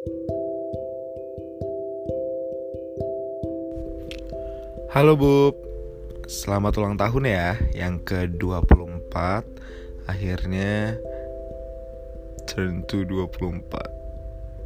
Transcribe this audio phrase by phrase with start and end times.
[0.00, 0.16] Halo
[5.12, 5.52] Bub,
[6.24, 9.44] selamat ulang tahun ya Yang ke-24
[10.08, 10.96] Akhirnya
[12.48, 13.60] Turn to 24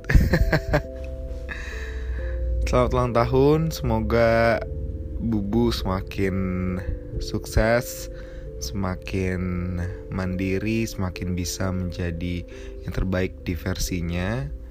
[2.70, 3.74] Selamat ulang tahun.
[3.74, 4.62] Semoga
[5.18, 6.78] Bubu semakin
[7.18, 8.06] sukses
[8.62, 9.82] Semakin
[10.14, 12.46] mandiri Semakin bisa menjadi
[12.86, 14.62] yang terbaik di versinya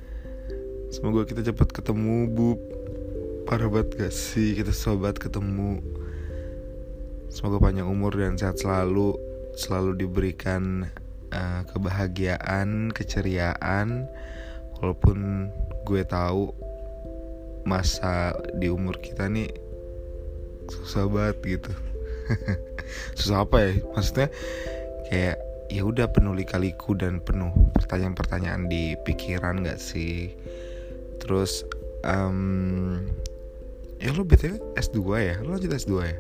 [0.94, 2.62] Semoga kita cepat ketemu Bub
[3.50, 5.82] Parah banget gak sih kita sobat ketemu?
[7.34, 9.18] Semoga panjang umur dan sehat selalu.
[9.58, 10.86] Selalu diberikan
[11.34, 14.06] uh, kebahagiaan, keceriaan.
[14.78, 15.50] Walaupun
[15.82, 16.54] gue tahu
[17.66, 19.50] masa di umur kita nih
[20.70, 21.74] susah banget gitu.
[23.18, 23.72] Susah apa ya?
[23.98, 24.30] Maksudnya
[25.10, 25.42] kayak
[25.74, 27.50] ya udah penuh lika-liku dan penuh
[27.82, 30.30] pertanyaan-pertanyaan di pikiran gak sih
[31.24, 31.64] terus
[32.04, 33.00] um,
[34.04, 35.36] ya lu btw S2 ya?
[35.40, 36.18] Lu lanjut S2 ya?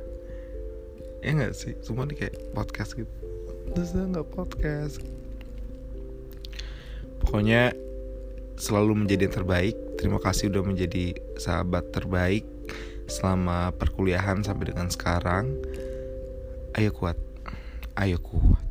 [1.19, 1.75] Ya nggak sih?
[1.83, 3.11] Cuma nih kayak podcast gitu.
[3.75, 5.03] Terus nggak podcast.
[7.19, 7.75] Pokoknya
[8.55, 9.75] selalu menjadi yang terbaik.
[9.99, 12.47] Terima kasih udah menjadi sahabat terbaik
[13.11, 15.51] selama perkuliahan sampai dengan sekarang.
[16.79, 17.19] Ayo kuat.
[17.99, 18.63] Ayo kuat.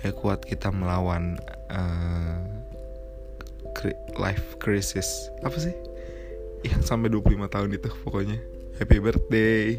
[0.00, 1.36] Ayo kuat kita melawan
[1.68, 2.47] uh,
[4.18, 5.30] life crisis.
[5.42, 5.74] Apa sih?
[6.66, 8.38] Yang sampai 25 tahun itu pokoknya.
[8.78, 9.78] Happy birthday